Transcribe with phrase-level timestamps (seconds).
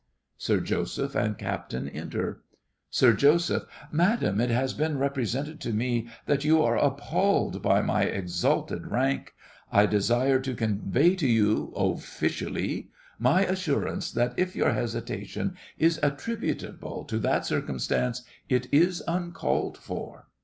[0.39, 2.41] SIR JOSEPH and CAPTAIN enter
[2.89, 3.67] SIR JOSEPH.
[3.91, 9.35] Madam, it has been represented to me that you are appalled by my exalted rank.
[9.71, 17.03] I desire to convey to you officially my assurance, that if your hesitation is attributable
[17.03, 20.25] to that circumstance, it is uncalled for.